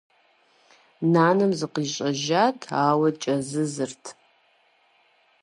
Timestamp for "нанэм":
1.13-1.51